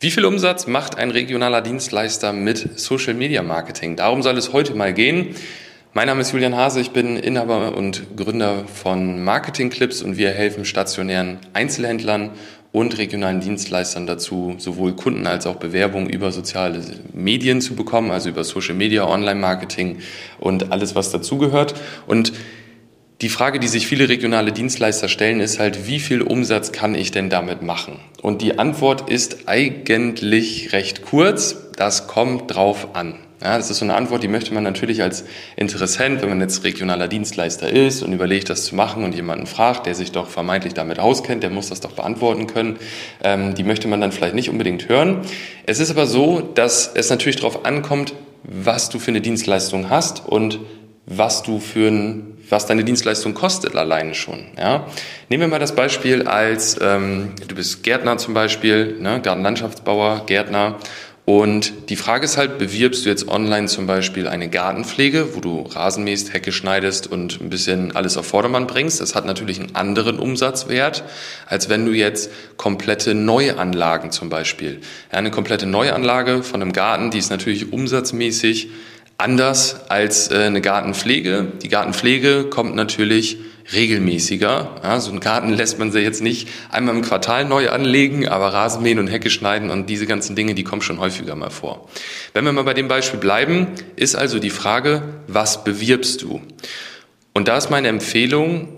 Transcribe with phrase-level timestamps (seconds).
[0.00, 3.96] Wie viel Umsatz macht ein regionaler Dienstleister mit Social Media Marketing?
[3.96, 5.34] Darum soll es heute mal gehen.
[5.92, 10.30] Mein Name ist Julian Hase, ich bin Inhaber und Gründer von Marketing Clips und wir
[10.30, 12.30] helfen stationären Einzelhändlern
[12.70, 16.80] und regionalen Dienstleistern dazu, sowohl Kunden als auch Bewerbungen über soziale
[17.12, 19.98] Medien zu bekommen, also über Social Media, Online-Marketing
[20.38, 21.74] und alles, was dazugehört.
[22.06, 22.32] Und
[23.20, 27.10] die Frage, die sich viele regionale Dienstleister stellen, ist halt, wie viel Umsatz kann ich
[27.10, 27.98] denn damit machen?
[28.22, 31.56] Und die Antwort ist eigentlich recht kurz.
[31.76, 33.14] Das kommt drauf an.
[33.42, 36.64] Ja, das ist so eine Antwort, die möchte man natürlich als Interessent, wenn man jetzt
[36.64, 40.74] regionaler Dienstleister ist und überlegt, das zu machen und jemanden fragt, der sich doch vermeintlich
[40.74, 42.78] damit auskennt, der muss das doch beantworten können,
[43.22, 45.20] ähm, die möchte man dann vielleicht nicht unbedingt hören.
[45.66, 50.26] Es ist aber so, dass es natürlich darauf ankommt, was du für eine Dienstleistung hast
[50.26, 50.58] und
[51.08, 54.44] was du für ein, was deine Dienstleistung kostet alleine schon.
[54.56, 54.86] Ja?
[55.28, 60.76] Nehmen wir mal das Beispiel als ähm, du bist Gärtner zum Beispiel, ne, Gartenlandschaftsbauer, Gärtner.
[61.24, 65.60] Und die Frage ist halt, bewirbst du jetzt online zum Beispiel eine Gartenpflege, wo du
[65.60, 69.02] Rasen mähst, Hecke schneidest und ein bisschen alles auf Vordermann bringst?
[69.02, 71.04] Das hat natürlich einen anderen Umsatzwert,
[71.46, 74.80] als wenn du jetzt komplette Neuanlagen zum Beispiel.
[75.12, 78.70] Ja, eine komplette Neuanlage von einem Garten, die ist natürlich umsatzmäßig
[79.18, 81.52] anders als äh, eine Gartenpflege.
[81.62, 83.38] Die Gartenpflege kommt natürlich
[83.72, 84.80] regelmäßiger.
[84.82, 88.54] Ja, so einen Garten lässt man sich jetzt nicht einmal im Quartal neu anlegen, aber
[88.54, 91.88] Rasenmähen und Hecke schneiden und diese ganzen Dinge, die kommen schon häufiger mal vor.
[92.32, 93.66] Wenn wir mal bei dem Beispiel bleiben,
[93.96, 96.40] ist also die Frage, was bewirbst du?
[97.34, 98.68] Und da ist meine Empfehlung,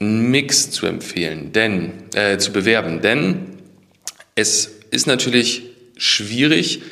[0.00, 3.58] einen Mix zu empfehlen, denn äh, zu bewerben, denn
[4.36, 5.64] es ist natürlich
[5.96, 6.82] schwierig,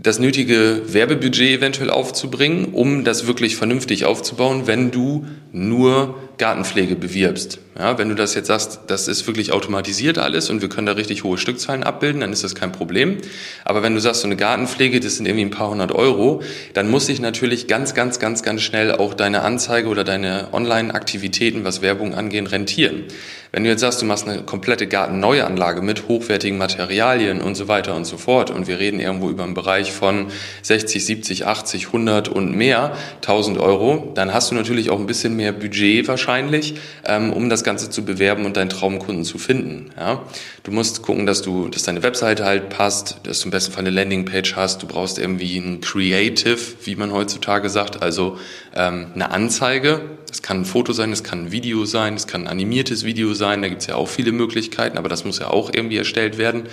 [0.00, 7.58] das nötige Werbebudget eventuell aufzubringen, um das wirklich vernünftig aufzubauen, wenn du nur Gartenpflege bewirbst.
[7.76, 10.92] Ja, wenn du das jetzt sagst, das ist wirklich automatisiert alles und wir können da
[10.92, 13.18] richtig hohe Stückzahlen abbilden, dann ist das kein Problem.
[13.64, 16.42] Aber wenn du sagst, so eine Gartenpflege, das sind irgendwie ein paar hundert Euro,
[16.74, 21.64] dann muss sich natürlich ganz, ganz, ganz, ganz schnell auch deine Anzeige oder deine Online-Aktivitäten,
[21.64, 23.04] was Werbung angehen, rentieren.
[23.50, 27.94] Wenn du jetzt sagst, du machst eine komplette Gartenneuanlage mit hochwertigen Materialien und so weiter
[27.94, 30.26] und so fort und wir reden irgendwo über einen Bereich von
[30.62, 35.34] 60, 70, 80, 100 und mehr 1000 Euro, dann hast du natürlich auch ein bisschen
[35.34, 36.74] mehr Budget wahrscheinlich,
[37.06, 39.90] ähm, um das Ganze zu bewerben und deinen Traumkunden zu finden.
[39.96, 40.22] Ja?
[40.64, 43.80] Du musst gucken, dass du, dass deine Webseite halt passt, dass du im besten Fall
[43.80, 44.82] eine Landingpage hast.
[44.82, 48.36] Du brauchst irgendwie ein Creative, wie man heutzutage sagt, also
[48.74, 50.02] ähm, eine Anzeige.
[50.28, 53.32] Das kann ein Foto sein, das kann ein Video sein, das kann ein animiertes Video
[53.38, 53.62] sein.
[53.62, 56.64] Da gibt es ja auch viele Möglichkeiten, aber das muss ja auch irgendwie erstellt werden.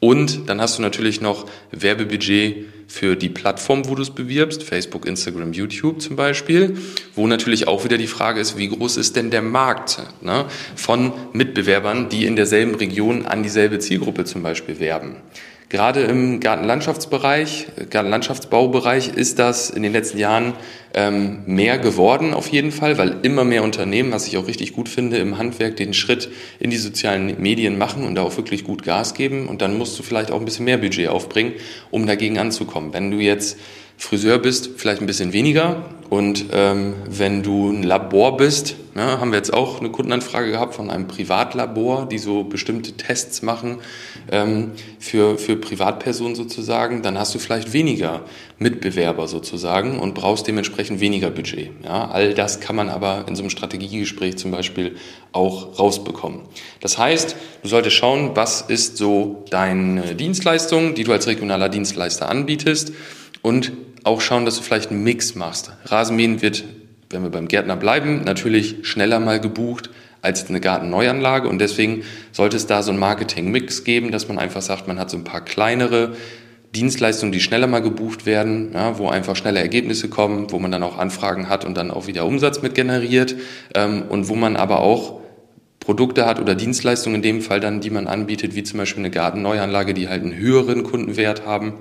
[0.00, 5.06] Und dann hast du natürlich noch Werbebudget für die Plattform, wo du es bewirbst, Facebook,
[5.06, 6.78] Instagram, YouTube zum Beispiel,
[7.14, 11.12] wo natürlich auch wieder die Frage ist, wie groß ist denn der Markt ne, von
[11.32, 15.16] Mitbewerbern, die in derselben Region an dieselbe Zielgruppe zum Beispiel werben.
[15.70, 20.54] Gerade im Gartenlandschaftsbereich, Gartenlandschaftsbaubereich ist das in den letzten Jahren
[20.94, 24.88] ähm, mehr geworden auf jeden Fall, weil immer mehr Unternehmen, was ich auch richtig gut
[24.88, 28.82] finde, im Handwerk den Schritt in die sozialen Medien machen und da auch wirklich gut
[28.82, 29.46] Gas geben.
[29.46, 31.52] Und dann musst du vielleicht auch ein bisschen mehr Budget aufbringen,
[31.90, 32.94] um dagegen anzukommen.
[32.94, 33.58] Wenn du jetzt
[33.98, 35.84] Friseur bist, vielleicht ein bisschen weniger.
[36.08, 40.74] Und ähm, wenn du ein Labor bist, ne, haben wir jetzt auch eine Kundenanfrage gehabt
[40.74, 43.78] von einem Privatlabor, die so bestimmte Tests machen
[44.32, 48.22] ähm, für, für Privatpersonen sozusagen, dann hast du vielleicht weniger
[48.58, 51.72] Mitbewerber sozusagen und brauchst dementsprechend weniger Budget.
[51.84, 54.96] Ja, all das kann man aber in so einem Strategiegespräch zum Beispiel
[55.32, 56.42] auch rausbekommen.
[56.80, 62.30] Das heißt, du solltest schauen, was ist so deine Dienstleistung, die du als regionaler Dienstleister
[62.30, 62.92] anbietest
[63.48, 63.72] und
[64.04, 65.72] auch schauen, dass du vielleicht einen Mix machst.
[65.86, 66.64] Rasenmähen wird,
[67.08, 69.88] wenn wir beim Gärtner bleiben, natürlich schneller mal gebucht
[70.20, 74.60] als eine Gartenneuanlage und deswegen sollte es da so einen Marketing-Mix geben, dass man einfach
[74.60, 76.14] sagt, man hat so ein paar kleinere
[76.74, 80.82] Dienstleistungen, die schneller mal gebucht werden, ja, wo einfach schnelle Ergebnisse kommen, wo man dann
[80.82, 83.34] auch Anfragen hat und dann auch wieder Umsatz mit generiert
[83.74, 85.20] ähm, und wo man aber auch
[85.80, 89.10] Produkte hat oder Dienstleistungen in dem Fall dann, die man anbietet, wie zum Beispiel eine
[89.10, 91.72] Gartenneuanlage, die halt einen höheren Kundenwert haben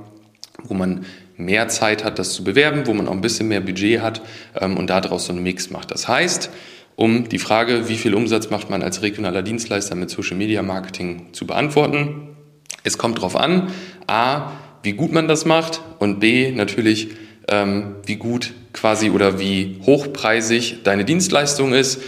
[0.64, 1.06] wo man
[1.38, 4.22] mehr Zeit hat, das zu bewerben, wo man auch ein bisschen mehr Budget hat
[4.60, 5.92] ähm, und daraus so einen Mix macht.
[5.92, 6.50] Das heißt,
[6.96, 11.28] um die Frage, wie viel Umsatz macht man als regionaler Dienstleister mit Social Media Marketing
[11.32, 12.36] zu beantworten,
[12.84, 13.72] es kommt darauf an,
[14.08, 14.52] a,
[14.82, 17.10] wie gut man das macht und b, natürlich,
[17.50, 22.00] ähm, wie gut quasi oder wie hochpreisig deine Dienstleistung ist.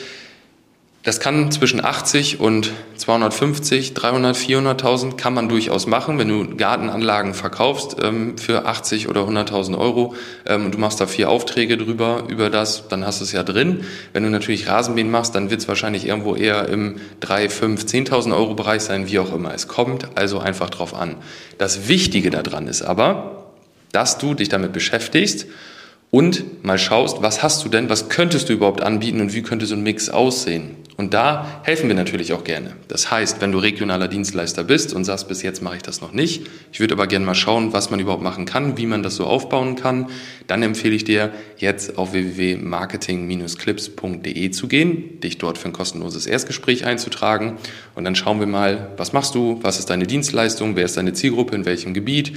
[1.04, 7.34] Das kann zwischen 80 und 250, 300, 400.000 kann man durchaus machen, wenn du Gartenanlagen
[7.34, 10.14] verkaufst ähm, für 80 oder 100.000 Euro
[10.46, 13.44] ähm, und du machst da vier Aufträge drüber über das, dann hast du es ja
[13.44, 13.86] drin.
[14.12, 18.36] Wenn du natürlich Rasenmähen machst, dann wird es wahrscheinlich irgendwo eher im 3, 5, 10.000
[18.36, 19.54] Euro Bereich sein, wie auch immer.
[19.54, 21.16] Es kommt also einfach drauf an.
[21.58, 23.54] Das Wichtige daran ist aber,
[23.94, 25.46] dass du dich damit beschäftigst
[26.12, 29.66] und mal schaust, was hast du denn, was könntest du überhaupt anbieten und wie könnte
[29.66, 30.76] so ein Mix aussehen.
[31.00, 32.74] Und da helfen wir natürlich auch gerne.
[32.90, 36.12] Das heißt, wenn du regionaler Dienstleister bist und sagst, bis jetzt mache ich das noch
[36.12, 39.16] nicht, ich würde aber gerne mal schauen, was man überhaupt machen kann, wie man das
[39.16, 40.08] so aufbauen kann,
[40.48, 46.84] dann empfehle ich dir jetzt auf www.marketing-clips.de zu gehen, dich dort für ein kostenloses Erstgespräch
[46.84, 47.60] einzutragen
[47.96, 51.14] und dann schauen wir mal, was machst du, was ist deine Dienstleistung, wer ist deine
[51.14, 52.34] Zielgruppe, in welchem Gebiet,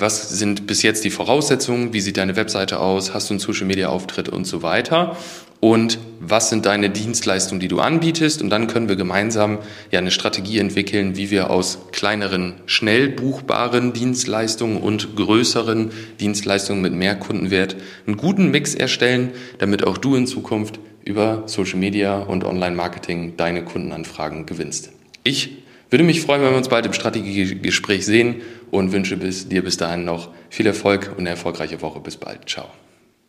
[0.00, 4.28] was sind bis jetzt die Voraussetzungen, wie sieht deine Webseite aus, hast du einen Social-Media-Auftritt
[4.28, 5.16] und so weiter?
[5.60, 8.40] Und was sind deine Dienstleistungen, die du anbietest?
[8.40, 9.58] Und dann können wir gemeinsam
[9.90, 16.94] ja eine Strategie entwickeln, wie wir aus kleineren, schnell buchbaren Dienstleistungen und größeren Dienstleistungen mit
[16.94, 17.76] mehr Kundenwert
[18.06, 23.62] einen guten Mix erstellen, damit auch du in Zukunft über Social Media und Online-Marketing deine
[23.62, 24.90] Kundenanfragen gewinnst.
[25.24, 25.58] Ich
[25.90, 28.36] würde mich freuen, wenn wir uns bald im Strategiegespräch sehen
[28.70, 32.00] und wünsche bis, dir bis dahin noch viel Erfolg und eine erfolgreiche Woche.
[32.00, 32.48] Bis bald.
[32.48, 32.70] Ciao.